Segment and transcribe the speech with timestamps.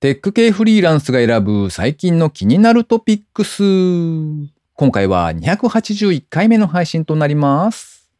[0.00, 3.62] テック系フリーランスが選ぶ最近の気になるトピックス。
[4.72, 8.10] 今回は281回目の配信となります。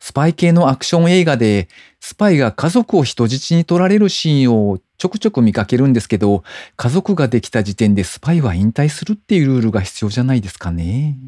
[0.00, 1.68] スパイ系のアクション映画で、
[2.00, 6.42] スパイが家族を人質に取られるシーンをちょくちょく見かけるんですけど、
[6.74, 11.20] 家族ができた時点でスパイは引退するっていうルールが必要じゃないですかね。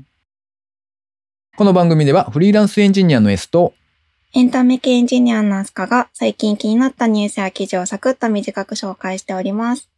[1.57, 3.75] この番組ではフリーランスエンジニアの S と
[4.33, 9.89] エンタメ系エンジニアのアスカが最近気になったニュースや記事をサクッと短く紹介しております。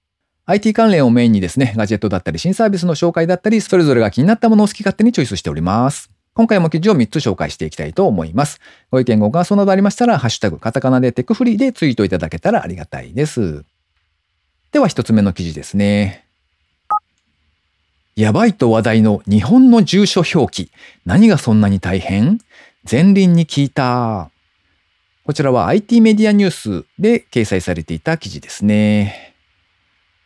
[0.46, 6.10] IT 関連をメインにですね、ガジェットだったり新サービスの紹介だったり、それぞれが気になったものを好き勝手にチョイスしております。
[6.32, 8.58] 今回も記事を3つ紹介していきたいと思います。
[8.90, 13.66] ご意見ご感想などありましたら、ハッシュタグカタカナでテックフリーでツイートいただけたらありがたいです。
[14.72, 16.24] では1つ目の記事ですね。
[18.16, 20.70] やばいと話題の日本の住所表記。
[21.04, 22.38] 何がそんなに大変？
[22.90, 24.30] 前輪に聞いた。
[25.24, 29.36] こちらは IT メディアニュースで掲載されていた記事ですね。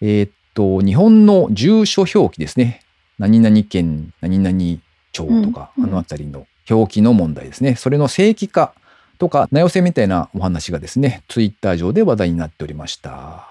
[0.00, 2.80] えーっと、日本の住所表記ですね。
[3.18, 4.80] 何々県、何々
[5.12, 7.76] 町とか、うんうんあのあたりの表記の問題ですね。
[7.76, 8.72] それの正規化
[9.18, 13.46] とか、名寄せみたいなお話がですね、ツイッター上で話題になっておりました。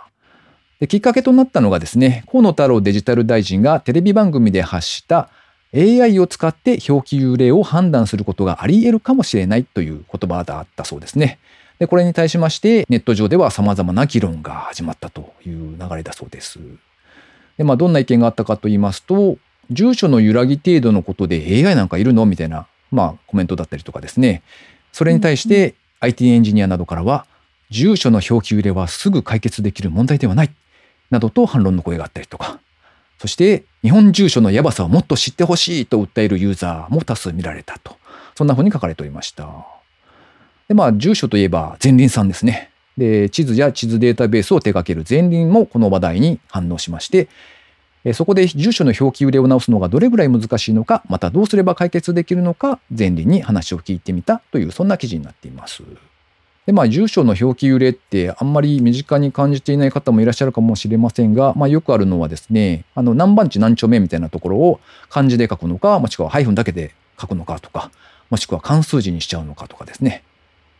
[0.79, 5.29] できっかけとなったのがですね、河野太郎デジタル大臣がテレビ番組で発した
[5.75, 11.37] AI を使って表記幽霊を判断することがあり得るかもしれないという言葉だったそうですね。
[11.79, 16.59] で、これに対しまして、ネット上では様々な議論が始まったという流れだそうです。
[17.57, 19.37] で、まあ、どんな意見があったかと言いますと、
[19.69, 24.43] 住所の揺らぎ程度のことで AI なんかいるのみたいな、まあ、コメントだったりとかですね。
[24.93, 27.25] それに対して、IT エンジニアなどからは、
[27.69, 30.51] 住所の表記揺れはすぐ解決できる問題ではない、
[31.09, 32.59] などと反論の声があったりとか。
[33.19, 37.95] そして、日本住所のやばさをもっと知ってほしいと訴えるユーザーも多数見られたと。
[38.35, 39.65] そんな風に書かれておりました。
[40.67, 42.71] で、まあ、住所といえば前輪さんですね。
[42.97, 47.27] で、地図や地図データベースを手掛ける前輪もこの話題に反応しまして、
[48.03, 55.83] えそこで住所の表記揺れを直すのがどれぐらい難しいのか、またどうすれば解決できるのか、前輪に話を聞いてみたという、そんな記事になっています。
[56.65, 67.91] で、まあ、住所の表記揺れってあんまり身近に感じていない方もいらっしゃるかもしれませんが、まあ、よくあるのはですね、あの、何番地何丁目みたいなところを漢字で書くのか、もしくはハイフンだけで書くのかとか、
[68.29, 70.23] もしくは漢数字にしちゃうのかとかですね。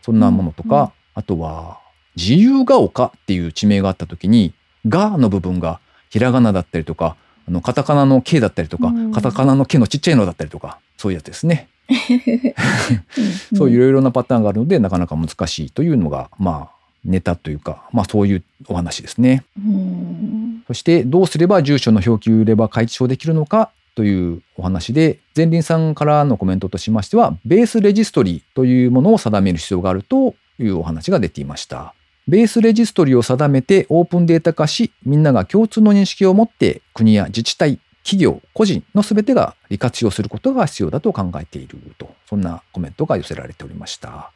[0.01, 1.79] そんなものとか、うんうんあとは、
[2.17, 4.53] 自由が丘っていう地名があった時に、
[4.88, 5.79] がの部分が
[6.09, 7.16] ひらがなだったりとか、
[7.47, 11.69] あの、カタカナの K だったりとか、うんカタカナの K のちっちゃいのだったりとか、そういうやつですね。
[13.56, 19.44] そういろいろなパターンがあるので、なかなか難しいというのが、まあ、ネタというか、まあそういうお話ですね。
[19.59, 20.63] ん。
[20.68, 31.94] そして、どうすれば住所の表記を売れば解消できるのかというお話で、前輪さんからのコメントとしましては、ベースレジストリというものを定める必要があるというお話が出ていました。
[32.28, 44.09] ベースレジストリを定めてオープンデータ化し、みんなが共通の認識を持って国や自治体、企業、個人の全てが利活用することが必要だと考えていると、そんなコメントが寄せられておりました。
[44.09, 44.31] ま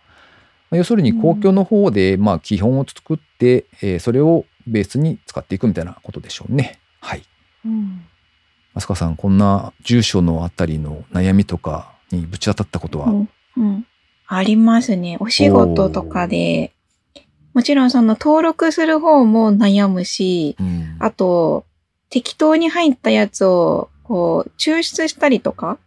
[0.71, 6.79] あ要するに公共の方で、まあ、基本を作って、えーそれをベースに使っていくみたいなことでしょうね。
[6.99, 7.23] はい。
[7.63, 8.05] うん
[8.75, 13.85] 飛鳥さん、こんな住所のあたりの悩みとかにぶち当たったことは、うんうん
[14.31, 15.17] ありますね。
[15.19, 16.71] お仕事とかで、
[17.55, 21.65] もちろんその登録する方も悩むし、うんあと、
[22.09, 25.77] 適当に入ったやつを、こう、抽出したりとか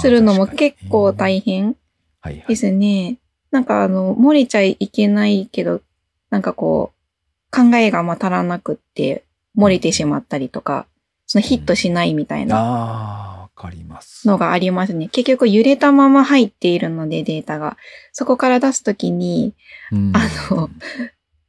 [0.00, 1.76] するのも結構大変
[2.20, 3.18] はいはいですね。
[3.50, 5.82] なんかあの、漏れちゃいけないけど、
[6.30, 9.24] なんかこう、考えがま足らなくって、
[9.56, 10.86] 漏れてしまったりとか、
[11.26, 14.26] そのヒットしないみたいなああ、わかります。
[14.26, 15.08] のがありますね。
[15.08, 17.76] 結局揺れたまま入っているので、データが。
[18.12, 19.54] そこから出すときに、
[19.90, 20.20] うんあ
[20.50, 20.70] の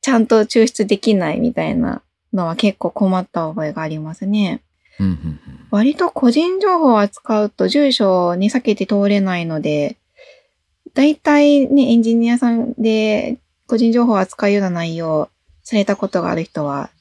[0.02, 2.03] ちゃんと抽出できないみたいな
[2.34, 4.62] のは結構困った覚えがありますね。
[5.00, 5.40] うんうんうん
[5.72, 9.98] 割と個人情報を扱うと住所に避けて通れないので、
[10.94, 15.30] 大体ね、エンジニアさんで個人情報を扱うような内容
[15.64, 16.92] されたことがある人は、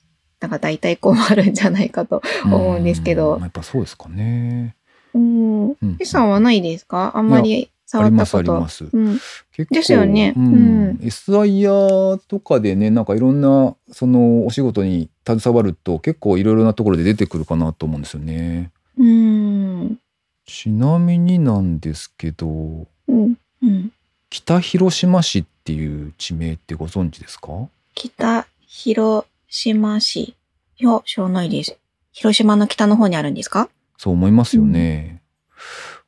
[0.40, 2.22] なんか大体困るんじゃないかと。
[2.46, 4.74] 思うんですけどうんやっぱそうですかね。
[5.12, 5.68] うん。
[5.68, 7.12] うんペさんはないですか？
[7.14, 8.38] あんまり触ったこと。
[8.38, 9.12] ありますあうん。
[9.52, 18.70] 結構ですよねうんうん SIR とかでね、なんかいろんな、そのお仕事に携わると結構いろいろなところで出てくるかなと思うんですよね。
[18.98, 19.98] うん。
[20.46, 23.36] ちなみになんですけど、うん。
[23.62, 23.92] うん。
[24.30, 27.68] 北広島市っていう地名ってご存知ですか？
[27.94, 30.34] 北広島市。
[30.78, 31.76] いや、知らないです。
[32.12, 33.68] 広島の北の方にあるんですか？
[33.98, 35.21] そう思いますよね。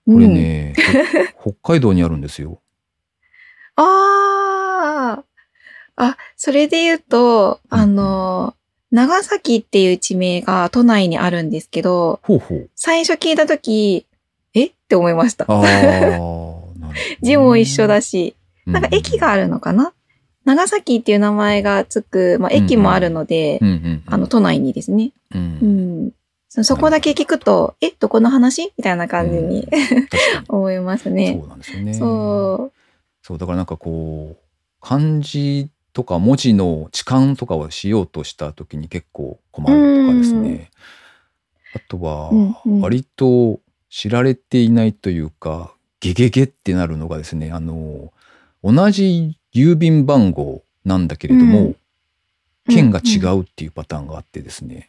[0.07, 0.75] うんこれね、
[1.37, 2.61] ほ北海道にあるんですよ。
[3.77, 5.25] ああ。
[5.97, 8.55] あ、それで言うと、うんあの、
[8.91, 12.71] 長崎っていう地名が都内にあるんですけど、ほうほう。
[12.75, 14.07] 最初聞いたとき、
[14.55, 14.67] え？
[14.67, 15.47] って思いました。
[17.23, 18.37] 字も一緒だし、
[18.67, 19.43] なんか駅がある。
[19.43, 19.93] るのかな？
[20.45, 25.13] 長崎っていう名前がつく、まあ、駅もあるので、うんうんうんあの、都内にですね。
[25.35, 25.39] う。
[25.39, 26.11] うんん。
[26.55, 28.73] そそこだけ聞くと、え、どこの話？
[28.79, 30.07] みたいな感じに、確かに。
[30.49, 31.47] 思いますねそ。
[31.47, 31.95] うなんですよね。
[31.95, 32.73] そう。
[33.23, 34.45] そう、だからなんかこう、
[34.81, 40.71] 漢字とか文字の痴漢とかをしようとした時に結構困るとかですね。
[41.75, 43.59] あとはうんうん、割と
[43.91, 48.13] 知られていないというか、ゲゲゲってなるのがですね、あの、
[48.63, 51.77] 同じ郵便番号なんだけれども、うん
[52.67, 54.89] 県が違うっていうパターンがあってですね。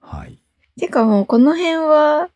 [0.00, 0.38] はい。
[0.78, 2.28] てかもうこの辺は、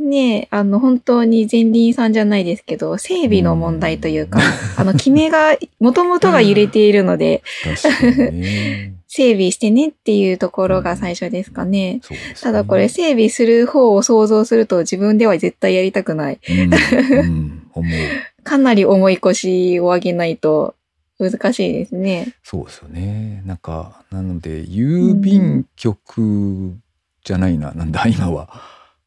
[0.00, 4.40] ねあの本当に前輪さんじゃないですけど、整備の問題というか、
[4.76, 7.42] あの決めが、もともとが揺れているので。
[9.10, 12.00] 整備してねっていうところが最初ですかね。
[12.02, 16.38] そうですねただこれ、整備する方を想像すると自分では絶対やりたくない。
[16.48, 17.98] うん、うん。
[18.44, 20.74] かなり重い腰を上げないと
[21.18, 22.34] 難しいですね。
[22.42, 23.42] そうですよね。
[23.44, 26.76] なんか、なので、郵便局
[27.24, 28.48] じゃないな、なんだ、今は、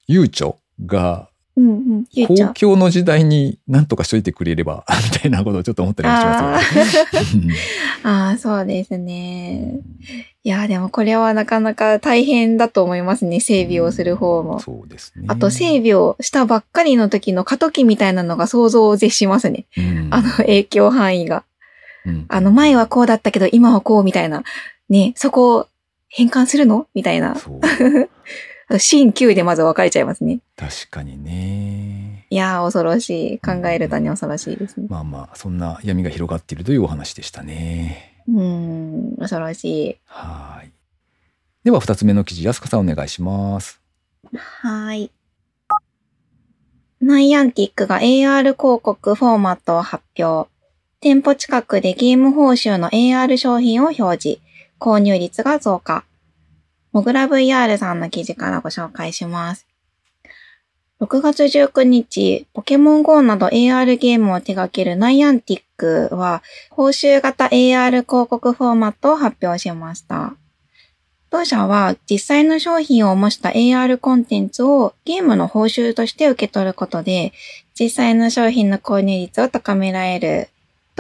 [0.08, 2.28] ゆうちょが、うんうん。
[2.28, 7.54] 公共の時代に何とかしといてくれれば、 みたいなことをちょっと思ったりもしあますよね。
[7.54, 7.56] ー
[8.04, 9.80] あー、そうですね。
[10.44, 13.40] いや、でもこれはなかなか大変だと思いますね。
[13.40, 14.60] 整備をする方も。
[14.60, 15.26] そうですね。
[15.28, 19.66] あと整備をしたばっかりの時の過渡期みたいなのが想像を絶しますね。
[19.78, 21.44] うんあの影響範囲が。
[22.06, 24.44] うんあの前はこうだったけど今はこうみたいな。
[24.90, 25.68] ね、そこを
[26.10, 26.88] 変換するの？
[26.94, 27.36] みたいな。
[28.80, 30.40] 新旧でまず分かれちゃいますね。
[30.56, 32.26] 確かにね。
[32.30, 33.40] いやー、恐ろしい。
[33.40, 34.88] 考えるだに恐ろしいですね。
[34.90, 38.24] まあまあ、そんな闇が広がっているというお話でしたね。
[38.28, 39.98] うーん、恐ろしい。
[40.06, 40.72] はい。
[41.64, 43.82] では、二つ目の記事、安香さんお願いします。
[44.34, 45.12] はい。
[47.02, 50.51] ナイアンティックが AR 広告フォーマットを発表。
[51.02, 54.42] 店舗近くでゲーム報酬の AR 商品を表示。
[54.80, 56.04] 購入率が増加。
[56.92, 59.66] モグラ VR さんの記事からご紹介します。
[61.00, 70.36] 6月19日、ポケモン GO など AR ゲームを手掛けるナイアンティックは、報酬型 AR 広告フォーマットを発表しました。
[71.32, 77.34] 当社は実際の商品を模した AR コンテンツをゲームの報酬として受け取ることで、
[77.74, 80.50] 実際の商品の購入率を高められる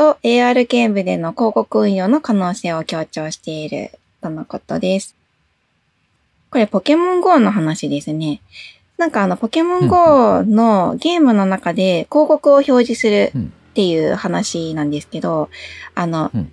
[0.01, 5.15] と AR ゲームでの広告運用の可能性を強調しているとのことです。
[6.49, 8.41] これポケモン GO の話ですね。
[8.97, 15.51] なんかあのポケモン GO のゲームの中で広告を表示するっていう話なんですけど、
[15.93, 16.51] あの、うん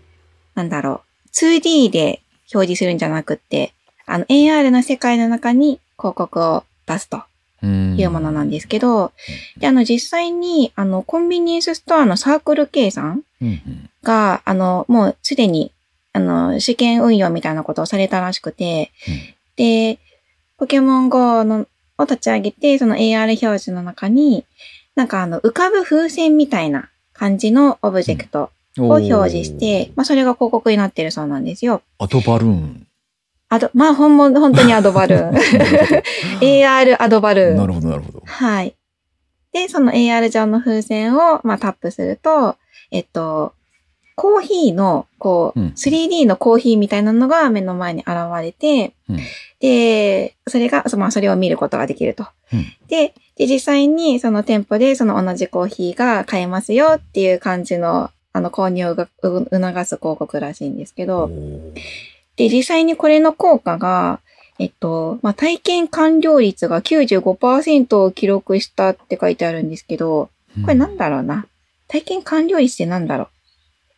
[0.55, 2.21] なんだろう、2D で
[2.53, 3.73] 表示するんじゃなくって、
[4.05, 7.23] あの AR の世界の中に広告を出すとうん
[7.63, 9.13] いうものなんですけど、
[9.59, 13.91] で、あの実際にあのコンビニエンスストアのサークル K さんうんうん。
[14.03, 15.73] が、あの、もうすでに、
[16.13, 18.91] あの、試験運用みたいなことをされたらしくて、
[19.57, 19.99] で、
[20.57, 21.67] ポケモン GO の
[21.99, 24.45] を立ち上げて、その AR 表示の中に、
[24.95, 31.83] なんかあの、浮かぶ風船みたいな感じのオブジェクトうんを表示して、まあそれが広告になってるそうなんですよ。
[31.99, 32.87] アドバルーン。
[33.51, 35.35] アド、まあ本物、本当にアドバル ーン。
[36.41, 37.57] AR アドバルーン。
[37.57, 38.23] なるほど、なるほど。
[38.27, 38.75] はい。
[39.53, 42.57] で、その AR 上の風船を、まあ、タップすると、
[42.91, 43.55] えっと、
[44.15, 48.09] コーヒーの、こう、うん 3D のコーヒーみたいなのが目の前に現
[48.43, 49.19] れて、うん
[49.61, 52.27] で、それが、そまあ、それを見ることができると。
[52.53, 59.09] うんで、で、実際にその店舗でその同じコーヒーが買えますよっていう感じの、あの、購入を促
[59.85, 61.31] す広告らしいんですけど、
[62.39, 64.21] で、実際にこれの効果が、
[64.59, 70.31] えっと、まあ、体験完了率が95%を記録したって書いてあるんですけど、
[70.63, 71.47] これなんだろうな？
[71.87, 73.29] 体験完了率ってなんだろう？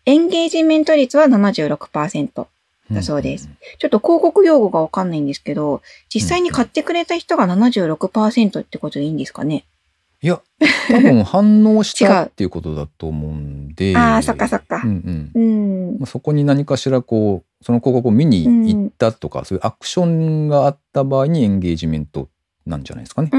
[0.07, 2.47] エンゲージメント率は76%。
[2.91, 3.49] だそうです。
[3.79, 5.81] ちょっと広告用語がわかんないんですけど、
[6.13, 9.65] 実際に買ってくれた人が76%ってことでいいんですかね？
[10.23, 10.43] いや、
[10.89, 13.95] 多分反応したっていうことだと思うんで。
[13.97, 14.87] ああ、そっかそっかう。
[14.87, 15.99] んううんん。
[15.99, 22.29] まあそこに何かしらこう、その広告を見に行ったとか、そういうアクションがあった場合にエンゲージメント
[22.67, 23.31] なんじゃないですかね。
[23.33, 23.39] う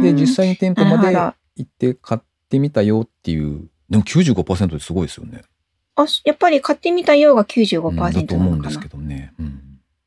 [0.00, 0.02] ん。
[0.02, 5.42] で、実際に店舗まで行って買ってみたよっていう、でも95%ってすごいですよね。
[5.96, 8.88] あ、やっぱり買ってみたようがうんだ95%となのかな思うんですけ。
[8.88, 9.32] どね。
[9.38, 9.62] うん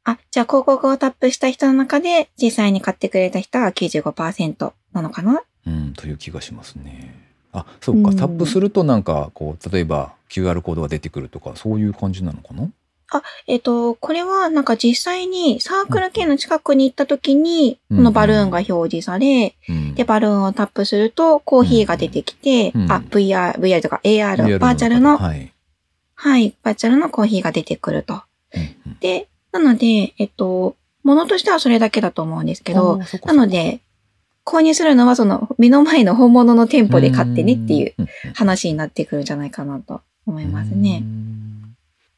[0.06, 7.16] あ、じゃあ広告をタップした人の中で実際に買ってくれた人は95%なのかなうん、という気がしますね。
[7.52, 8.16] あ、そうか、うん。
[8.16, 12.70] タップするとなんかこう、例えば QR コードが出てくるとか、そういう感じなのかな？
[13.46, 17.98] えっ、と、これはなんか実際にサークル系の近くに行った時に、うん。
[17.98, 19.94] このバルーンが表示され、うん。
[19.94, 22.92] で、バルーンをタップするとコーヒーが出てきて、うん。
[22.92, 25.54] あ、VR、VR とか AR、バーチャルの、はい。
[26.16, 28.24] はい、バーチャルのコーヒーが出てくると。
[28.56, 28.98] うんうん。
[29.00, 33.82] で、なので、えっと、ものとしてはそれだけだと思うんですけど、なので、
[34.46, 37.94] 購入するのはその目の前の本物の店舗で買ってねっていう
[38.36, 41.02] 話になってくるんじゃないかなと思いますね。
[41.04, 41.34] うん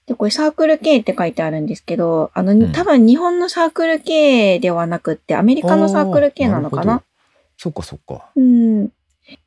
[0.05, 6.81] で、これサークル系って書いてあるんですけど、あの、ん多分日本のサークル系ではなくってアメリカのサークル系なのかな？
[6.81, 7.03] あーるほど
[7.57, 8.29] そっかそっか。
[8.35, 8.89] うん。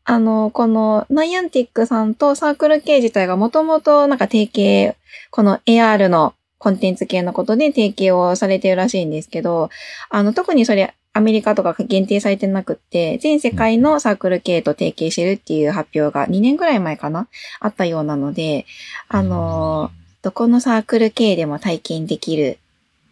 [0.04, 4.96] あの、このナイアンティックさんとサークル系自体がもともとなんか提携、
[5.30, 9.70] この AR のコンテンツ系のことで提携をされてるらしいんですけど、
[10.10, 17.26] あの、特にそれアメリカとか限定されてなくって、全世界のサークル系と提携してるっていう発表が2年ぐらい前かな
[17.58, 18.66] あったようなので、
[19.08, 19.90] あの、
[20.22, 22.58] どこのサークル系でも体験できる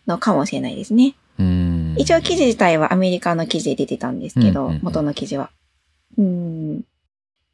[0.06, 1.16] のかもしれないですね。
[1.38, 5.50] うん一応記事自体はアメリカの記事で出てたんですけど、うんうんうん元の記事は。
[6.16, 6.78] うん。
[6.78, 6.84] い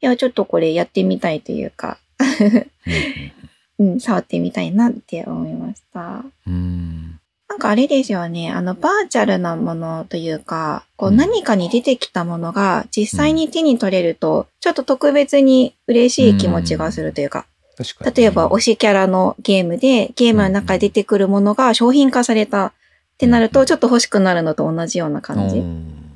[0.01, 1.97] や、ちょっとこれやってみたいというか、
[3.79, 6.25] うんうん、 触ってみたいなって思いました。
[6.47, 7.12] うん
[7.53, 11.17] なんかあれですよね、あの、バーチャルなものというか、こううん。
[11.19, 17.45] 何かに出てきたものが実際に手に取れると、ちょっと特別に嬉しい気持ちがするというか、
[17.77, 18.17] 確かに。
[18.17, 22.73] 例えば推しキャラのゲームで、ゲームの中で出てくるものが商品化されたっ
[23.19, 25.59] てなると、ちょっと欲しくなるのと同じような感じ。
[25.59, 26.11] うん。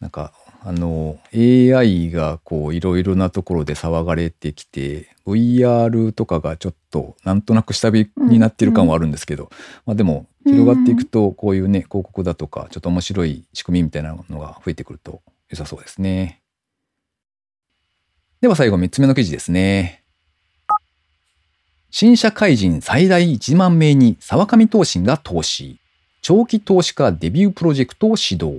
[0.00, 0.32] なんか
[0.66, 9.50] あの AI がこういろいろなところで騒がれてきて VR とかがちょっとなんとなく下火になってる感はあるんですけど、
[9.84, 16.40] まあでも広がっていくとこういうね広告だとかちょっと面白い仕組みみたいなのが増えてくると良さそうですね。
[18.40, 20.02] では最後3つ目の記事ですね。
[21.90, 25.78] 新社会人最大1万名に沢上投信が投資。
[26.22, 28.54] 長期投資家デビュープロジェクトを始動。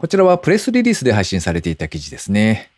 [0.00, 2.70] こちらはプレスリリースで配信されていた記事ですね。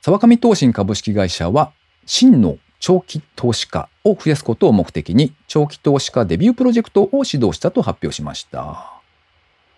[0.00, 1.70] 沢上投信株式会社は、
[2.06, 9.00] 真の長期投資家を増やすことを目的に、長期投資家デビュープロジェクトを始動したと発表しました。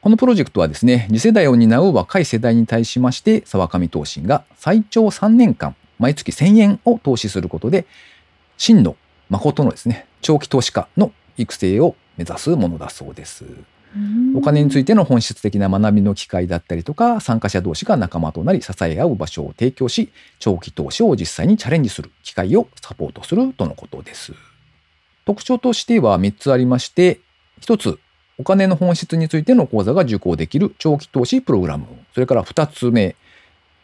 [0.00, 7.84] このプロジェクトはですね、次世代を担う若い世代に対しまして、沢上投信が最長3年間、毎月1000円を投資することで、
[8.56, 8.96] 真の
[9.28, 13.44] 誠のですね、長期投資家の育成を目指すものだそうです。
[14.34, 24.32] お金についての本質的な学びの機会だったりとか、参加者同士が仲間となり支え合う場所を提供し、長期投資を実際にチャレンジする機会をサポートするとのことです。
[25.24, 27.20] 特徴としては3つありまして、
[27.60, 27.98] 1つ、
[28.38, 31.86] お金の本質についての講座が受講できる長期投資プログラム。
[32.14, 33.14] それから2つ目、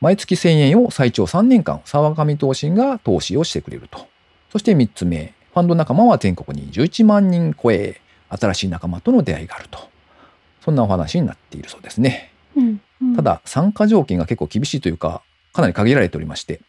[0.00, 4.07] 毎月1000円を最長3年間、沢上投信が投資をしてくれると。
[4.50, 8.00] そして3つ目、ファンド仲間は全国に11万人超え、
[8.31, 9.88] 新しい仲間との出会いがあると。
[10.69, 12.31] そんなお話になっているそうですね。
[12.55, 15.23] うんうんた、だ、参加条件が結構厳しいというか、
[15.55, 16.61] かなり限られておりまして、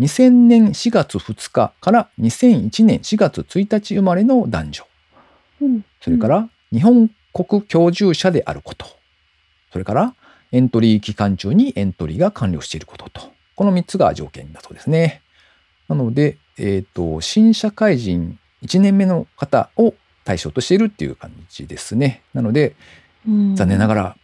[0.00, 4.86] 2000年4月2日から2001年4月1日生まれの男女、
[5.62, 8.84] うんそれから日本国居住者であること、
[9.72, 10.14] それから
[10.50, 15.22] エントリー期間中にエントリーが完了していることと、この3つが条件だそうですね。
[15.88, 22.20] なので、えっ、と、新社会人1年目の方を対象としているっていう感じですね。
[22.34, 22.74] なので、うん
[23.26, 24.16] 残念ながら、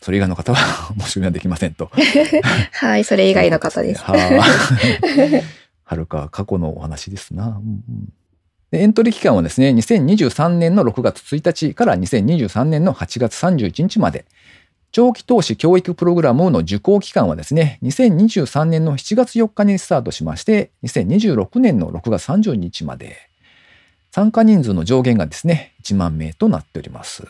[0.00, 1.90] それ以外の方は 申し込みはできませんと。
[2.72, 4.02] はい、それ以外の方です。
[4.06, 7.46] はるか過去のお話ですな。
[7.46, 7.58] うんう
[7.92, 8.12] ん
[8.70, 14.24] でエントリー期間はですね、2023年の6月1日から2023年の8月31日まで。
[14.90, 23.16] 長期投資教育プログラムの受講期間はですね、2023年の7月4日にスタートしまして、2026年の6月30日まで。
[24.10, 27.24] 参加人数の上限がですね、1万名となっております。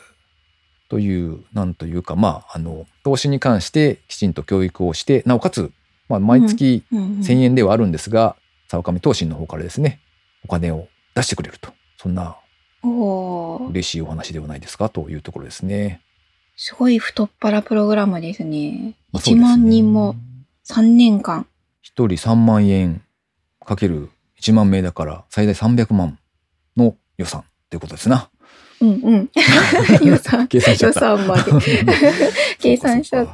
[0.88, 5.73] という、なんというか、まあ、あの、投資に関してきちんと教育をして、なおかつ、
[6.09, 8.37] まあ、毎月うんうん1000円ではあるんですが、
[8.69, 10.00] 沢上投信の方からですね、
[10.45, 11.73] お金を出してくれると。
[11.99, 12.37] そんな
[13.71, 16.02] 嬉しいお話ではないですかというところですね。
[16.57, 18.95] すごい太っ腹プログラムですね。
[19.12, 20.14] 1まあすね万人も
[20.69, 21.47] 3年間。
[21.83, 23.02] 一人3万円
[23.64, 26.19] かける1万名だから最大300万
[26.76, 28.31] の予算ということですな。
[28.80, 29.30] うんうん。
[30.06, 31.00] 予算、計算しちゃ予った。
[31.00, 31.52] 算まで。
[32.59, 33.25] 計算しちゃ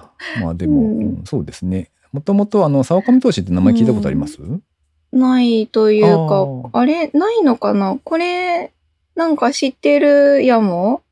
[0.41, 1.89] まあでも、うんうんそうですね。
[2.13, 4.39] もともとあの、沢上投資って名前聞いたことあります、
[5.13, 7.99] ないというかあれないのかな？
[8.03, 8.73] これ、
[9.15, 11.03] なんか知ってるやも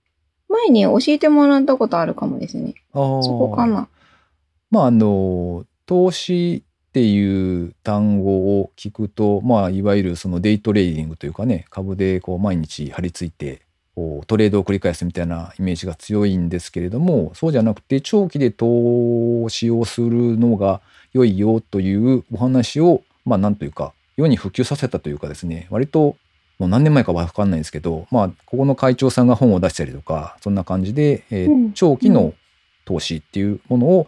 [0.48, 2.74] 前に教えてもらったことあるかもですね。
[2.92, 3.88] あーそこかな。
[4.70, 13.62] まああの、投資っていう単語を聞くと、まあ、いわゆるそのデイトレーディングというかね、株でこう毎日張り付いて、
[14.26, 20.80] トレードを繰り返すみたいなイメージが強いんですけれども、そうじゃなくて長期で投資をするのが
[21.12, 26.16] 良いよというお話を、まあ、なんというか、世に普及させたというかですね、割と
[26.58, 32.34] もう何年前かわかんないんですけど、まあ、ここの会長さんが本を出したりとか、そんな感じで、えーうん長期の
[32.84, 34.06] 投資っていうものを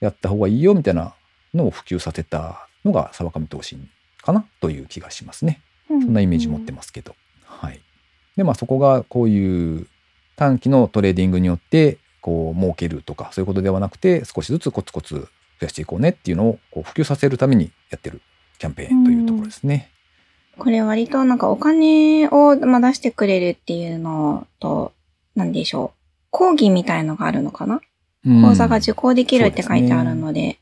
[0.00, 1.14] やった方がいいよみたいな
[1.52, 3.90] のを普及させたのがさわかみ投信
[4.22, 5.60] かなという気がしますね。
[5.88, 7.14] そそんなイメージ持ってますけど。
[7.44, 7.80] はい。
[8.36, 9.86] で、まあそこがこういう
[10.36, 15.28] 短期のトレーディングによって、こう儲けるとかそういうことではなくて、少しずつコツコツ増
[15.60, 18.20] やしていこうねっていうのをこう普及させるためにやってる
[18.58, 19.90] キャンペーンというところですね。
[20.58, 24.92] これ割となんかお金をまあ出してくれるっていうのと、
[25.34, 25.98] なんでしょう。
[26.30, 27.80] 講義みたいのがあるのかな？
[28.24, 30.58] うん講座が受講できるって書いてあるので、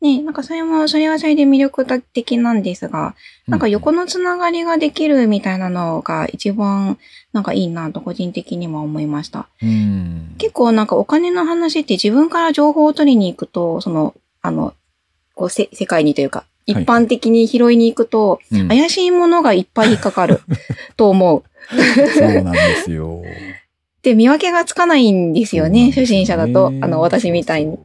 [0.00, 3.14] ね、なんかそれも、それはそれで魅力的なんですが、
[3.46, 6.98] なんか横のつながりができるみたいなのが一番
[7.34, 9.48] なんかいいなと個人的にも思いました。
[9.62, 14.72] うん結構なんかお金の話って自分から情報を取りに行くと、その、あの、
[15.34, 20.40] こうせ世界にというか、一はい般的に拾いに行くと、うん怪しいものがいっぱい引っかかる
[20.96, 21.42] と思う。
[22.16, 23.22] そうなんですよ。
[24.02, 26.68] で、見分けがつかないんですよね、よね心者だと。
[26.68, 27.78] あの、私みたいに。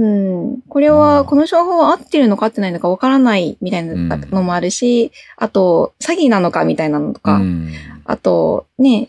[0.00, 0.62] うん。
[0.68, 7.70] これまあは、この情報は合ってるのか合ってないのかわからないみたいなのもあるし、あと、詐欺なのかみたいなのとか、うん
[8.06, 9.08] あと、ね、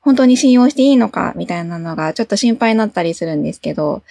[0.00, 4.02] 本当に信用していいのかみたいなのがちょっと心配になったりするんですけど、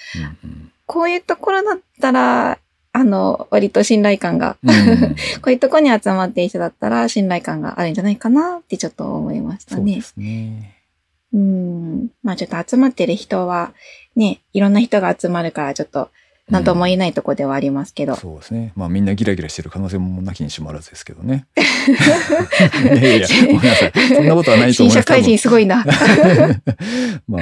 [0.43, 2.57] うんこういうところだったら、
[2.93, 10.01] あの、割と信頼感が、うん こういうところに集まっている人だったら信頼感があるんじゃないかなってちょっと思いましたねそうで。
[10.01, 10.78] すね。
[12.29, 12.31] うん。
[12.31, 13.73] まあちょっと集まってる人は、
[14.15, 16.09] ね、いろんな人が集まるからちょっと、
[16.49, 18.15] なんとも言えないとこではありますけど。
[18.15, 18.73] そうですね。
[18.75, 21.45] まあみんなギラギラしてる可能性もなきにしもあらずですけどね。
[22.83, 23.93] いやいやごめんなさい。
[24.15, 25.01] そんなことはないと思います。
[25.01, 25.85] 新社会人すごいな。
[27.27, 27.41] まあ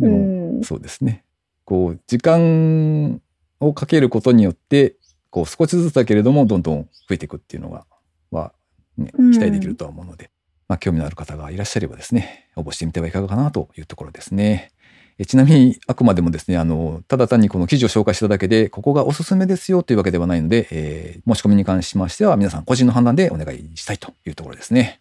[0.00, 0.62] うん。
[0.64, 1.24] そうですね。
[1.64, 3.20] こう、時間
[3.60, 4.96] をかけることによって、
[5.30, 7.86] こう少しずつだけれども、どんどん増えていくっていうのが、
[8.30, 8.52] は、
[8.98, 10.30] ね、うん期待できるとは思うので、
[10.68, 14.70] まあ興味のある方がいらっしゃればですね、応募してみてはいかがかなというところですね。
[15.16, 25.00] えちなみに、あくまでもですね、あの、ただ単にこの記事を紹介しただけで、ここがおすすめですよというわけではないので、えー申し込みに関しましては、皆さん個人の判断でお願いしたいというところですね。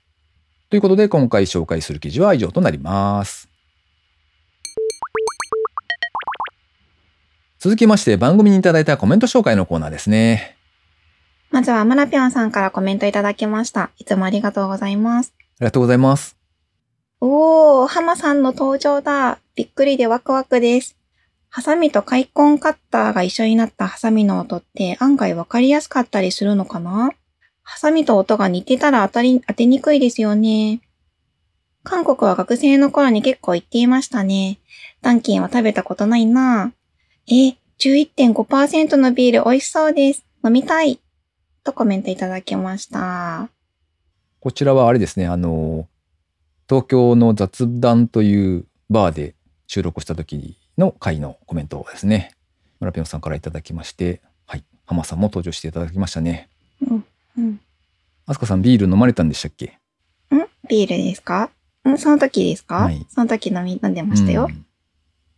[0.70, 3.50] ということで、今回紹介する記事は以上となります。
[7.58, 10.58] 続きまして、番組にいただいたコメント紹介のコーナーですね。
[11.50, 13.90] まずは、マラピョンさんからコメントいただきました。
[13.98, 15.34] いつもありがとうございます。
[15.60, 16.38] ありがとうございます。
[17.22, 19.40] おー、ハマさんの登場だ。
[19.56, 20.98] びっくりでワクワクです。
[21.50, 27.12] ハサミとカイコンカッターが一緒になったハサミの音って案外わかりやすかったりするのかな？
[27.62, 30.82] ハサミと音が似てたら当たり、当てにくいですよね。
[31.84, 34.58] 韓国は学生の頃に結構行っていましたね。
[35.02, 36.74] ダンキンは食べたことないな
[37.28, 40.26] え、11.5%のビール美味しそうです。
[40.44, 41.00] 飲みたい。
[41.64, 43.50] とコメントいただきました。
[44.44, 45.88] こちらはあれですね、あの、
[46.68, 49.36] 東京の雑談というバーで
[49.68, 52.34] 収録した時の回のコメントですね。
[52.82, 56.50] 村ピョンさんからいただきまして、はい、浜さんも登場していただきましたね。
[56.86, 57.06] うん、
[57.38, 57.62] うん。
[58.26, 59.80] あすかさんビール飲まれたんでしたっけ？
[60.36, 60.40] ん？
[60.68, 61.50] ビールですか？
[61.88, 64.52] んその時ですか、はいその時飲み、飲んでましたよう。
[64.52, 64.66] ん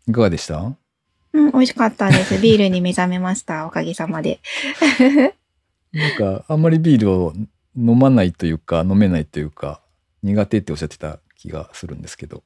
[0.09, 0.75] いかがでした？
[1.33, 2.39] うん、美味しかったです。
[2.39, 3.67] ビールに目覚めました。
[3.67, 4.39] おかげさまで。
[5.93, 7.33] なんか、あんまりビールを
[7.77, 9.81] 飲まないというか、飲めないというか、
[10.23, 12.43] 苦手っておっしゃってた気がするんですけど。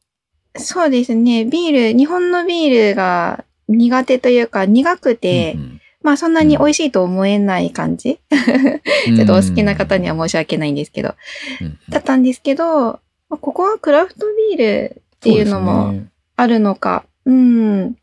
[0.58, 1.46] そうですね。
[1.46, 8.22] ビール、日本のビールが苦手というか苦くて、うんまあそんなに美味しいと思えない感じ、
[9.10, 11.16] うんちょっとお好きな方には申し訳ないんですけど。
[11.62, 13.00] うんだったんですけど、ま
[13.32, 15.94] あここはクラフトビールっていうのも
[16.38, 17.06] あるのか。
[17.26, 17.98] うん。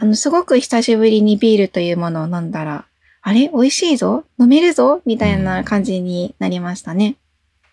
[0.00, 2.86] あの、すごく久しぶりにビールというものを飲んだら、
[3.28, 3.50] あれ？
[3.52, 4.24] 美味しいぞ？
[4.40, 5.02] 飲めるぞ？
[5.04, 7.16] みたいな感じになりましたね。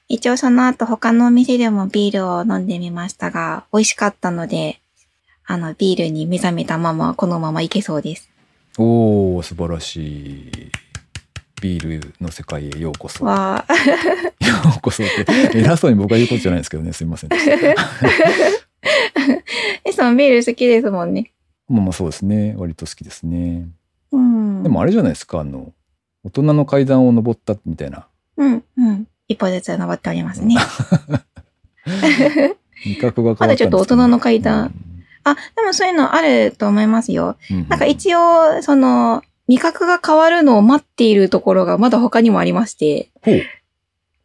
[0.09, 4.81] 一応その後他のお店でもビールを飲んでみましたが、美味しかったので、
[5.45, 8.29] あの、ビールに目覚めたまま、このままいけそうです。
[8.77, 10.51] おー、素晴らしい。
[11.61, 13.23] ビールの世界へようこそ。
[13.23, 13.73] よわあ、
[14.77, 17.51] うこそって、偉そうに僕が言うことじゃないですけどね、すいませんでした。
[19.85, 21.31] え、そのビール好きですもんね。
[21.69, 22.55] まあまあそうですね。
[22.57, 23.69] 割と好きですね。
[24.11, 24.63] うん。
[24.63, 25.73] でもあれじゃないですか、あの、
[26.23, 28.07] 大人の階段を登ったみたいな。
[28.37, 29.07] うん、うん。
[29.27, 30.55] 一歩ずつ登っておりますね。
[32.85, 34.73] 味覚が変わったねまだちょっと大人の階段
[35.23, 37.35] あ、でもそういうのあると思いますよ。
[37.49, 37.67] うん。
[37.67, 43.11] なんか一応、その、味覚が変わるのを待っているところがまだ他にもありまして。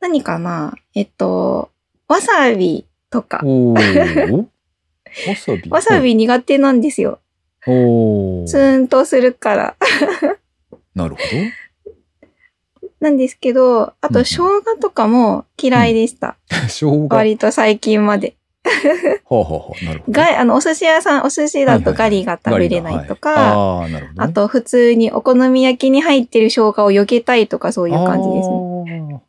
[0.01, 0.75] 何かな？
[0.95, 1.71] えっと、
[2.09, 3.43] わさびとか。
[3.45, 3.81] わ
[5.37, 5.69] さび？
[5.71, 7.21] わさび苦手なんですよ。
[7.65, 9.77] ツーンとするから。
[10.95, 11.21] なるほ
[13.01, 16.37] なんですけど、あうんと生姜とかも嫌いでした。
[16.49, 16.57] ど。
[16.69, 17.09] 生姜。
[17.09, 18.35] は割と最近まで。
[18.63, 20.13] あ、はあはあ、なるほど。
[20.13, 24.29] が、あの、お寿司屋さん、お寿司だとガリが食べれないとか、はいああ、なるほど、ね。
[24.29, 29.23] あと普通にお好み焼きに入ってる生姜を避けたいとかそういう感じですね。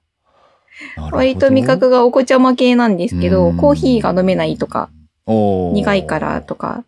[1.11, 4.89] 割と味覚がお子ちゃま系なんですけど、うんコーヒーが飲めないとか、
[5.25, 6.83] 苦いからとか、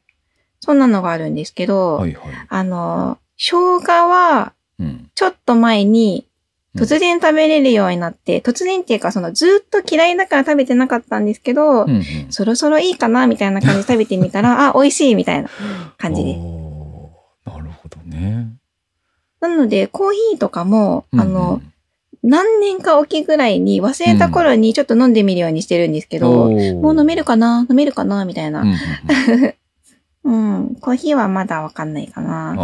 [0.63, 2.23] そんなのがあるんですけど、はいはい。
[2.47, 5.09] あの、生姜はうん。
[5.13, 6.25] ちょっと前に
[6.73, 12.03] うん突然食べれるようになって、突然っていうかそのずっと嫌いだから食べてなかったんですけど、うんうん。
[12.29, 15.49] そろそろいいかなみたいな感じで食べてみたら、 あ、美味しいみたいな
[15.97, 16.39] 感じです。
[16.39, 18.47] なるほどね。
[19.41, 21.73] なので、コーヒーとかも、あうのん、
[22.23, 27.67] 何年かおきぐらいに忘れた頃にちょっと飲んでみるようにしてるんですけど、もう飲めるるかな？
[27.69, 28.23] 飲めるかな？
[28.23, 28.61] みたいな。
[28.61, 29.53] うんうん
[30.23, 30.75] うんうん。
[30.75, 32.55] コーヒーはまだわかんないかな。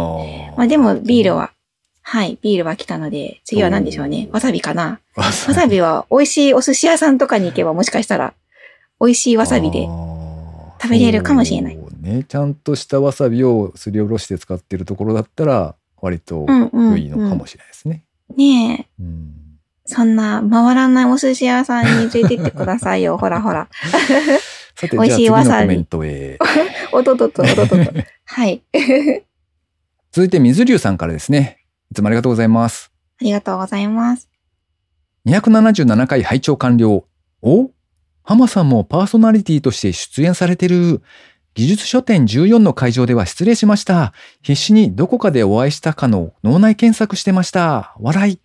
[0.56, 1.52] まあでもビールは、
[2.02, 4.28] はい、ビールは来たので、次は何でしょうね。
[4.32, 5.00] わさびかな。
[5.16, 8.34] わわさびは美味しいお寿司屋さんとかに行けばもしかしたら、
[9.00, 9.88] 美味しいわさびで。
[10.82, 12.24] 食べれるかもしれないね。
[12.24, 18.04] ちゃんとしたわさびをすりおろして使ってるところだったら、割とうんうん、良いのかもしれないですね。
[18.36, 19.34] ねえ、うん
[19.92, 23.18] そんな回らないお寿司屋さんに連れてってくださいよ。
[23.18, 23.68] ほらほら。
[24.80, 26.38] さて、美味しいわさびコメントへ。
[26.92, 27.92] おととと、おととと。
[28.24, 28.62] はい。
[30.10, 31.58] 続いて、水流さんからですね。
[31.90, 32.90] いつもありがとうございます。
[33.20, 34.30] ありがとうございます。
[35.26, 37.04] 277回拝聴完了。
[37.42, 37.70] お？
[38.22, 41.02] 浜さんもパーソナリティとして出演されてる。
[41.52, 44.14] 技術書店14の会場では失礼しました。
[44.40, 47.94] 必死にどこかでお会いしたかの脳内検索してました。
[47.98, 48.40] 笑い。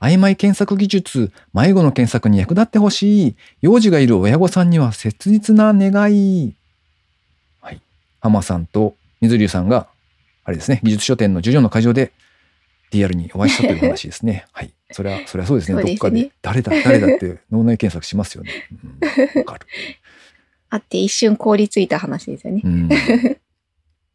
[0.00, 3.36] 曖昧検索技術、迷子の検索に役立ってほしい。
[3.60, 6.54] 幼児がいる親御さんには切実な願い。
[7.60, 7.80] はい。
[8.20, 9.88] 浜さんと水流さんが、
[10.44, 12.12] あれですね、技術書店の14の会場で
[12.92, 14.46] DR にお会いしたという話ですね。
[14.52, 14.72] はい。
[14.92, 15.80] それは、それはそうですね。
[15.80, 18.50] すねどっかで、誰だ、誰だって脳内検索しますよね。
[18.82, 19.66] うんわ、かる。
[20.70, 22.60] あって一瞬凍りついた話ですよね。
[22.64, 22.88] うん。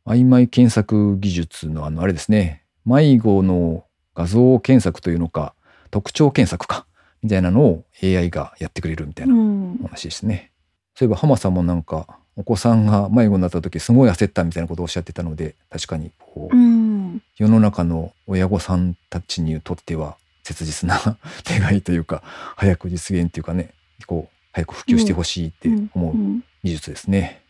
[0.06, 2.63] 曖昧検索技術のあの、あれですね。
[2.86, 5.56] 迷子の画像検索というのか、
[5.93, 6.88] 特徴検索か、
[7.21, 10.51] みたいなのを AI がやってくれるみたいうな話ですね。
[10.95, 17.21] そういえば浜さんもなんか、お子さんが迷子になった時すごい焦ったみたいなことをおっしゃってたので、確かにこう、うん。
[17.38, 20.99] 世の中の親御さんたちにとっては切実な
[21.45, 22.23] 願いというか
[22.56, 23.69] 早く実現というかね
[24.08, 27.41] こう早く普及してほしいって思ううん技術ですね。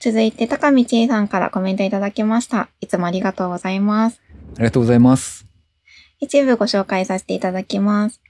[0.00, 2.68] 続いて、高道恵さんからコメントいただきました。
[2.80, 4.20] いつもありがとうございます。
[4.56, 5.47] ありがとうございます。
[6.20, 8.20] 一部ご紹介させていただきます。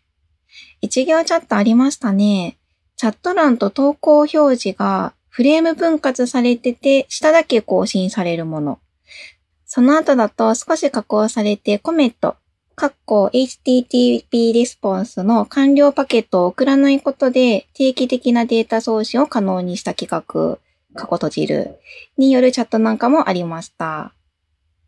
[0.81, 2.59] 一行チャットありましたね。
[2.97, 8.79] チャット欄と投稿表示がフレーム分割されてて、下だけ更新されるもの。
[9.67, 12.37] その後だと少し加工されてコメント、
[12.77, 20.59] 括弧 HTTP レスポンスの完了パケットを送らないことで定期的なデータ送信を可能にした企画、
[20.95, 21.79] 過去閉じる
[22.17, 24.13] によるチャットなんかもありました。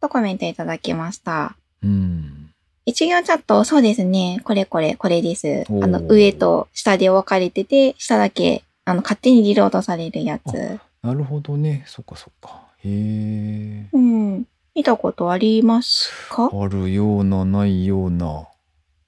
[0.00, 1.56] とコメントいただきました。
[1.82, 2.39] うん。
[2.86, 4.40] 一行チャット、そうですね。
[4.44, 5.64] これこれ、これです。
[5.68, 10.78] あの、上と下で分かれてて、下だけ、あの、勝手にリロードされるやつ。
[11.02, 11.84] なるほどね。
[11.86, 12.62] そっかそっか。
[12.78, 13.86] へえ。
[13.92, 14.46] うん。
[14.74, 16.50] 見たことありますか？
[16.52, 18.46] あるようなないような。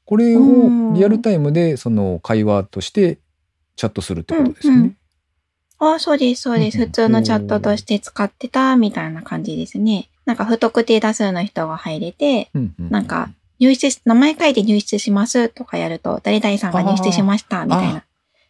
[0.05, 3.19] これうんをリアルタイムでその会話として
[3.77, 4.79] チャットするってことですよね。
[4.79, 4.97] うんうん
[5.85, 6.79] あ、そうです、そうです。
[6.79, 10.11] 普通のチャットとして使ってた、みたいな感じですね。
[10.25, 13.31] なんか、不特定多数の人が入れて、なんか、
[13.63, 18.05] 入室し、名前書いて入室しますとかやると、誰々さんが入室しました、みたいな。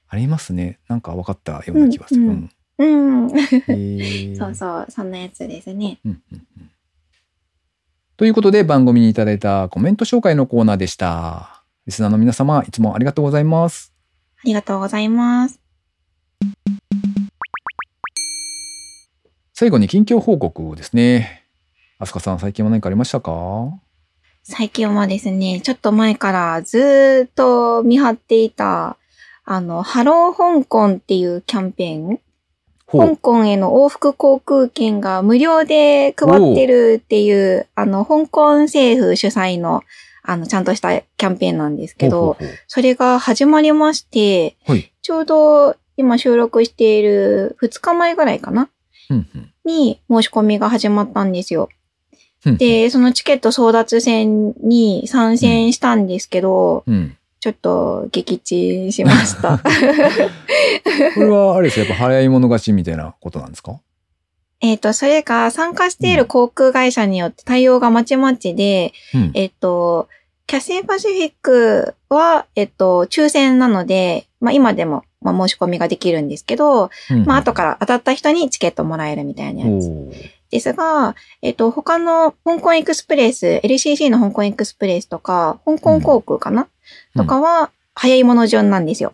[0.08, 0.78] ありますね。
[0.88, 2.22] なんか分かったような気がする。
[2.22, 3.26] うんうん。
[3.26, 5.98] うんへーそうそう、そんなやつですね。
[6.06, 6.70] うんうんうん
[8.16, 11.64] ということで番組にいただいたコメント紹介のコーナーでした。
[11.86, 13.92] リスナーの皆様いつもありがとうございます。
[14.38, 15.60] ありがとうございます。
[19.54, 21.44] 最後に近況報告ですね。
[21.98, 23.72] あすかさん最近は何かありましたか？
[24.44, 28.96] 最近はですね、ちょっと前からずーっと見張っていた、
[29.44, 32.20] あの、ハロー香港っていうキャンペーン。
[32.86, 39.82] 香港への往復航空券が無料で配ってるっていう、あの、香港政府主催の、
[40.22, 44.92] あの、ちゃんとしたキャンペーンなんですけど、ほうほうほそれが始まりまして、うはい。
[45.02, 48.68] ちょうど今収録している2日前ぐらいかな
[49.10, 51.68] うんうんに申し込みが始まったんですよ。
[52.44, 57.16] うん、で、そのチケット争奪戦に参戦したんですけど、うん。
[57.40, 59.58] ちょっと撃沈しました。
[61.14, 63.80] これはあれですよやっぱ早い者勝ちみたいなことなんですか？
[64.60, 69.30] えっと、それが参加している航空会社によって対応がまちまちで、うん。
[69.34, 70.08] えっと、
[70.46, 77.24] キャシーパシフィックは、えっと、抽選なので、まあ今でも、まあ申し込みができるんですけど、うん。
[77.24, 79.90] まあ後から当たった人にチケットもらえるみたいなやつ
[80.52, 86.68] ですが、えっと、他の香港エクスプレス、LCC の香港エクスプレスとか、香港航空かな、
[87.16, 89.12] とかは、早いもの順なんですよ。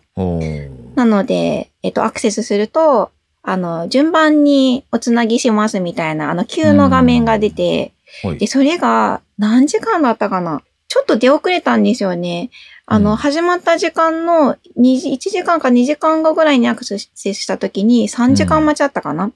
[0.95, 8.37] なので、えっと、アクセスすると、あの、順番におつなぎしますみたいな、あの、急の画面が出て、はい。
[8.37, 10.61] で、それが何時間だったかな？
[10.87, 12.49] ちょっと出遅れたんですよね。
[12.85, 13.15] あの、うん。
[13.17, 19.31] 始まった時間の2時、1時間か2時間後ぐらいにアクセスした時に3時間待ちあったかな、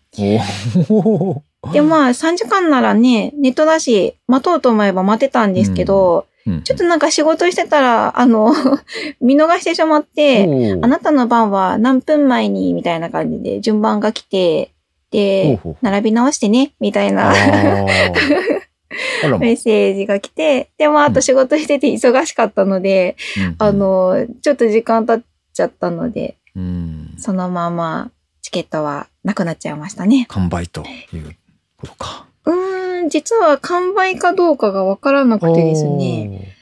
[0.89, 6.33] おーで、まあ3時間ならね、ネットだし、待とうと思えば待てたんですけど、うん
[6.65, 8.53] ちょっとなんか仕事してたら、あの、
[9.21, 10.43] 見逃してしまって、
[10.81, 14.73] あなたの番は何分前に、みたいな感じで順番が来て、
[15.09, 17.31] で、並び直してね、みたいあな
[19.39, 23.55] メッセージが来て、でもあと仕事してて忙しかったので、うん。
[23.59, 27.13] あの、ちょっと時間経っちゃったので、うん。
[27.17, 30.25] そのままチケットはなくなっちゃいましたね。
[30.29, 31.35] 完売という
[31.83, 32.25] ことか。
[32.45, 36.55] うーん、実は完売かどうかがわからなくてですね、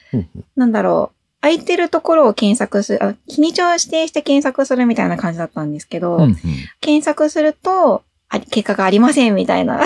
[0.56, 1.16] なんだろう。
[1.42, 6.36] 空いてるところを検索する、あ日にちを指定して検索するみたいな感じだったんですけど、うん
[6.82, 9.84] 検索すると、あ結果がありませんみたいな。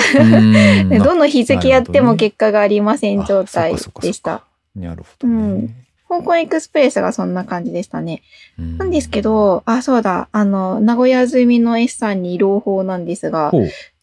[1.03, 4.43] どの日付やっても結果がありません状態でした。
[4.75, 5.85] なるほどね。
[6.07, 8.21] 香港エクスプレスがそんな感じでしたね。
[8.59, 13.51] うんなんですけど、あ、そうだ、あの、名古屋済みの S さんに朗報なんですが、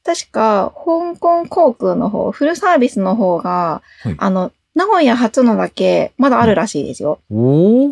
[0.05, 4.15] 確か、香港航空の方、フルサービスの方が、はい。
[4.19, 7.21] あの、名古屋初のだけ、まだあるらしいですよ。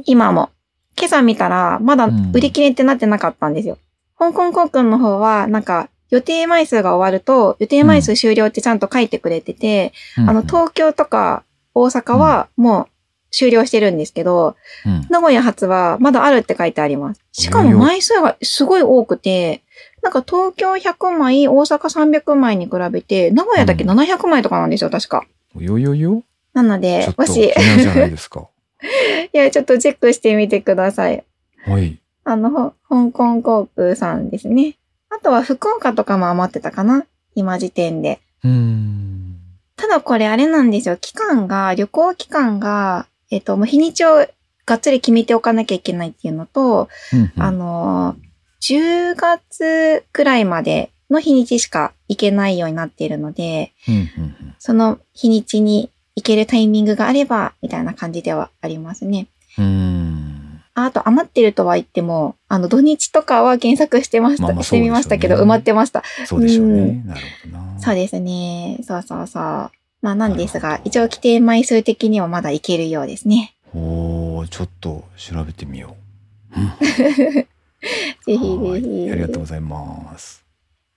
[0.07, 0.51] 今も。
[0.99, 2.33] 今朝見たら、まだうん。
[2.33, 3.79] 売り切れってなってなかったんですよ。
[4.19, 12.87] 香港航空の方は、なんか、予定枚数が終わると、予定枚数終了ってちゃんと書いてくれてて、あの、東京とか大阪はもう
[13.31, 15.07] 終了してるんですけど、うん。
[15.09, 17.23] 名古屋発はまだあるって書いてあります。
[17.33, 19.63] しかも枚数がすごい多くて、
[20.03, 25.27] なんか東京100枚、大阪300枚に比べて、名古屋だけ700枚とかなんですよ、確か。
[25.57, 26.23] よよよ？
[26.53, 28.49] なのでもし、じゃないですか。
[29.33, 31.25] いや、ちょっとチェックしてみてください。
[31.67, 31.99] はい。
[32.25, 34.77] あの、ほ香港航空さんですね。
[35.11, 38.21] あとは福岡とかも余ってたかな今時点で。
[38.45, 39.37] うーん。
[39.77, 40.97] ただこれあれなんですよ。
[40.97, 44.27] 期間が、旅行期間が、えっと、もう日にちを
[44.67, 48.30] がっつり決めておかなきゃいけないっていうのと、うんうんあのー、
[48.61, 54.11] 10月くらいまでの日にちしか行けないようになっているので、うんうん
[54.63, 59.27] その日にちに行けるタイミングがあれば、みたいな感じではありますね。
[59.57, 60.63] うんうーん。
[60.75, 66.03] ああと余ってるとは言っても、あの土日とかは検索してました、まあまあしてみましたけど、埋まってました。
[66.27, 66.81] そうでしょうね。
[66.81, 67.81] うんなるほどな。
[67.81, 68.79] そうですね。
[68.87, 69.43] そうそうそう。
[70.03, 73.55] まあなんですが、一応規定枚数的にはまだいけるようですね。
[73.75, 75.97] おーちょっと調べてみよ
[76.55, 76.61] う。
[76.61, 77.47] うん
[78.27, 79.11] ぜひぜはいひ。
[79.11, 80.45] ありがとうございます。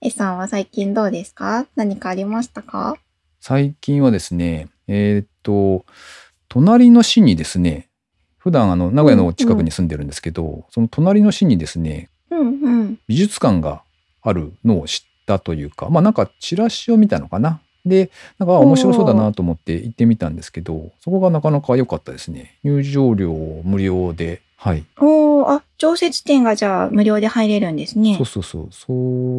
[0.00, 1.66] S さんは最近どうですか？
[1.76, 2.96] 何かありましたか？
[3.40, 5.84] 最近はですね、えーっと、
[6.48, 7.88] 隣の市にですね、
[8.38, 12.98] 普段あの名古屋の近くに住んでるんですけど、その隣の市にですね、うんうん。
[13.08, 13.82] 美術館が
[14.22, 17.60] あるのを知ったというか、まあなんかチラシを見たのかな？
[17.86, 22.58] で、なんかあ面白そうだなと思って行ってみたんですけど、そこがなかなか良かったですね。
[22.62, 23.32] 入場料
[23.64, 24.86] 無料で、はい。
[24.98, 28.24] おー、あ、常設展がじゃあ無料で入れるんですねそう。
[28.24, 28.68] そうそう。
[28.70, 28.94] そ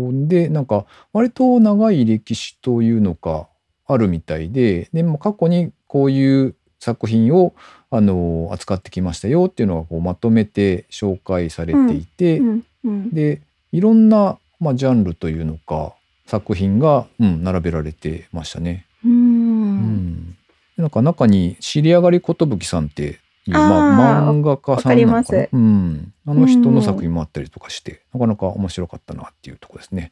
[0.09, 3.47] うで、なんか割と長い歴史というのか
[3.87, 7.55] あるみたいで、でも過去にこういう作品を
[7.89, 13.09] あの扱ってきましたよっていうのがこうまとめて紹介されていて、うんうん。
[13.09, 15.95] でいろんな、まあ、ジャンルというのか
[16.27, 18.85] 作品が、うん、並べられてましたね。
[19.03, 20.37] うんん、
[20.77, 22.35] なんか中に尻上がり寿
[22.67, 30.11] さんっていうまあ、漫画家さんなのわかうん、あの人の作品もあったりとかして、なかなか面白かったなっていうところですね。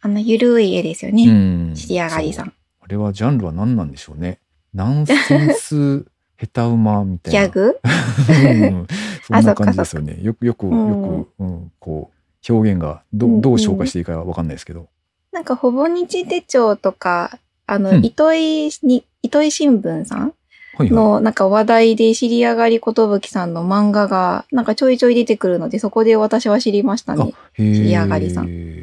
[0.00, 1.26] あの、ゆるい絵ですようね。
[1.26, 2.52] ん、尻上がりさん。
[2.80, 4.38] あれはジャンルは何なんでしょうね。
[4.72, 6.04] ナンセンス
[6.38, 7.40] 下手馬みたいな。
[7.40, 7.80] ギャグ？
[7.82, 8.86] うん
[9.26, 10.18] そんな感じですよね。
[10.22, 14.88] よくよくよく、うんうん、こう表現がどうんうんどう紹介していいかわかんないですけど。
[15.32, 20.34] なんか、ほぼ日手帳とか、あの、うん糸井に、糸井新聞さん。
[20.78, 27.34] の、なんか話題で尻上がり寿さんの漫画が、なんかちょいちょい出てくるので、そこで私は知りましたね。
[27.54, 28.80] へー尻上がりさん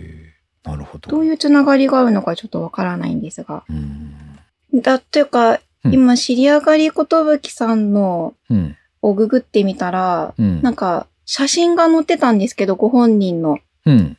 [0.63, 1.10] なるほど。
[1.10, 3.63] どういうつながりがあるのかちょっとわからないんですが。
[3.69, 8.76] うんだ、というか、うん今、知り上がりことぶきさんのうん。
[9.02, 10.62] をググってみたら、うん。
[10.62, 13.60] なんか、写真が載ってたんですけど、ご本人の。
[13.86, 14.17] うん。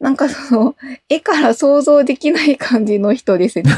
[0.00, 0.76] なんかその、
[1.08, 3.72] 絵から想像できない感じの人ですね。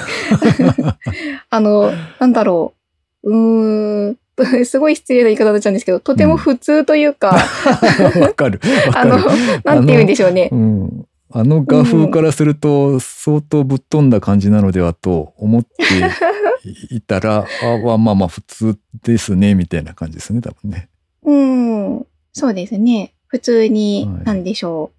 [1.49, 2.80] あの、なんだろう。
[3.23, 4.17] うーん、
[4.65, 7.37] すごい失礼な言い方になっちゃうんですけど、とても普通というか、
[8.21, 8.61] わかる。
[8.87, 9.25] わかあのる。、
[9.65, 10.49] なんて言うんでしょうね。
[10.53, 11.07] うん。
[11.33, 20.89] あの画風からすると、相当ぶっ飛んだ感じなのではと思っていたら、 あまあまあまあ普通ですね、みたいな感じですね、多分ね。
[21.23, 22.07] うん。
[22.33, 23.13] そうですね。
[23.29, 24.91] 普通には、いなんでしょ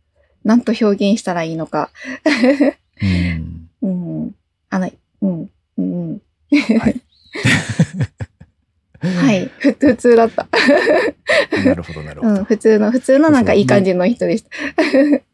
[0.46, 0.48] う。
[0.48, 1.90] なんと表現したらいいのか。
[3.02, 3.70] うん。
[3.82, 3.88] う
[4.28, 4.36] ん。
[4.70, 4.90] あの、
[5.22, 5.50] うん。
[5.78, 6.22] うん。
[6.80, 7.02] はい。
[9.02, 9.52] はい。
[9.60, 10.48] ふ普通だった。
[11.66, 12.34] なるほど、なるほど。
[12.34, 12.46] うん。
[12.46, 14.50] 普通の、普通のなんかいい感じの人でした。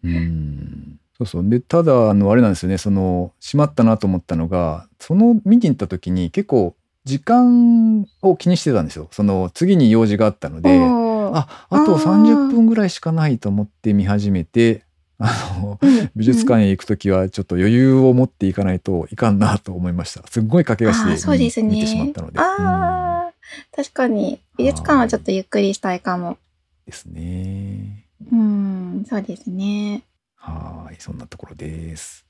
[0.03, 1.49] うんそうそう。
[1.49, 6.75] で、ただ、あの、あれなんですよね、その、しまったなと思ったのが、その見に行った時に結構、
[7.05, 9.07] 時間を気にしてたんですよ。
[9.11, 10.69] その、次に用事があったので、
[11.33, 14.83] あ、あとあー30分ぐらいしかないと思って見始めて、
[15.19, 20.25] あの、うん美術館へ行く時はちょっと余裕を持っていかないといかんなと思いました。
[20.27, 22.39] すっごい駆け足ですねで見てしまったので。
[22.39, 23.33] うんああ、
[23.75, 24.41] 確かに。
[24.57, 26.37] 美術館はちょっとゆっくりしたいかも。
[26.85, 28.05] ですね。
[28.31, 30.03] うん、そうですね。
[30.35, 32.25] はい、そんなところです。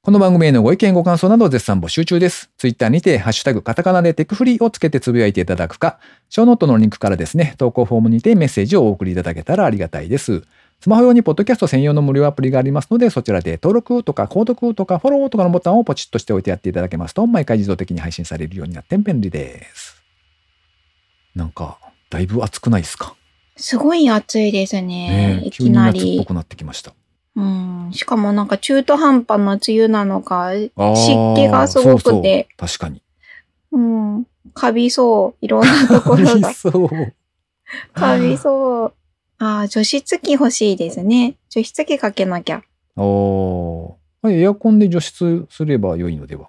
[0.00, 2.50] この番組へのご意見ご感想など絶賛募集中です。
[2.56, 5.98] ツイッターにて、ハッシュタグ、カタカナでテクフリーをつけてつぶやいていただくか、
[6.30, 10.44] ショーノートのリンクからですね、投稿フォームにてメッセージをお送りいただけたらありがたいです。
[10.80, 20.00] スマホ用にポッドキャスト専用の無料アプリがありますので、そちらで登録とか購読とかフォローとかのボタンをポチッとしておいてやっていただけますと、毎回自動的に配信されるようになって便利です。
[21.34, 21.78] なんか、
[22.10, 23.16] だいぶ暑くないですか？
[23.56, 25.40] すごい暑いですね。
[25.40, 26.24] ねいきな急に夏っりぽ。
[26.26, 26.94] くなってきました。
[27.34, 27.90] うん。
[27.92, 30.70] しかもなんか中途半端な梅雨なのか、湿
[31.34, 33.02] 気がすごくて、そうそう確かに。
[33.72, 34.26] うん。
[34.54, 35.44] カビそう。
[35.44, 36.54] いろんなところが。
[36.54, 36.88] そう。
[37.92, 38.94] カビそう。
[39.38, 41.36] ああ、除湿機欲しいですね。
[41.48, 42.62] 除湿機かけなきゃ。
[42.96, 46.48] おーエアコンで除湿すれば良いのでは？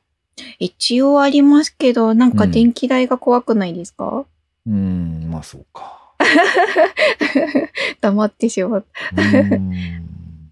[0.58, 4.26] 一応ありますけど、なんか電気代が怖くないですか、
[4.66, 6.14] うーん、まあそうか。
[8.02, 8.86] 黙ってしまう。
[9.14, 10.52] うーん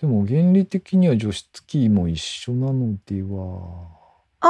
[0.00, 3.86] でも原理的には除湿機も一緒なのでは？
[4.40, 4.48] あ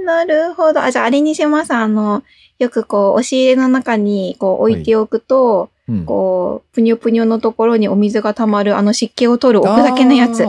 [0.00, 0.82] ー、なるほど。
[0.82, 1.72] あ、じゃああれにします。
[1.72, 2.24] あの、
[2.58, 10.46] よくこう、押し入れの中にこう置いておくと、うん、こう、ぷにょぷにょのところにお水が溜まる、あの湿気を取る置くだけのやつ。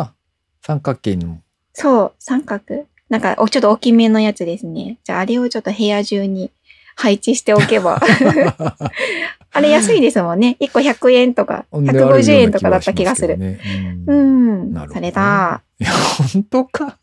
[0.61, 1.41] 三角形の。
[1.73, 2.85] そう、三角。
[3.09, 4.99] なんか、おちょっと大きめのやつですね。
[5.03, 6.51] じゃあ、あれをちょっと部屋中に
[6.95, 8.01] 配置しておけば。
[9.55, 10.57] あれ安いですもんね。
[10.59, 13.37] 1個100円とか、150円とかだった気がする。
[13.37, 13.59] ね、
[14.07, 14.73] ううん。
[14.73, 15.61] ねそれだ。
[15.79, 16.97] いや、本当か。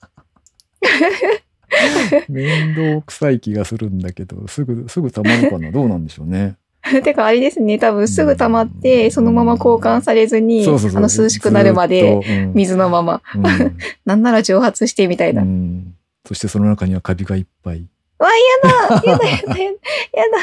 [2.29, 6.57] 面倒くさい気がするんだけど、すぐ、すぐ溜まるかなどうなんでしょうね。
[7.05, 7.79] てか、あれですね。
[7.79, 12.21] 多分すぐ溜まって、そのまま交換されずに、そうそうそうあの、涼しくなるまで、
[12.55, 13.23] 水のまま。
[13.35, 15.43] うんうん なんなら蒸発してみたいな。
[15.43, 15.95] うん
[16.27, 17.87] そしてその中にはカビがいっぱい。
[18.19, 19.67] わ、やだやだやだや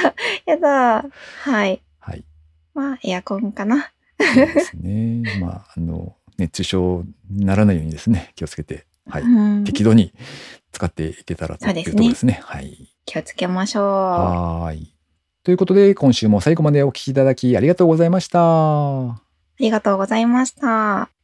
[0.04, 0.13] だ
[0.45, 1.06] やだ
[1.43, 1.82] はい。
[2.00, 2.23] はい。
[2.73, 3.91] まあ、エアコンかな。
[4.19, 5.23] そうですね。
[5.39, 9.21] まあ、あの、熱中症にならないようにですね、気をつけて、はい。
[9.23, 10.12] うん適度に
[10.71, 12.39] 使っていけたらというとそうですねころですね。
[12.43, 12.89] はい。
[13.06, 13.84] 気をつけましょう。
[13.86, 14.93] はーい。
[15.48, 18.42] ということで、今週も最後までお聞きいただきありがとうございました。
[18.42, 19.22] あ
[19.60, 21.17] りがとうございました。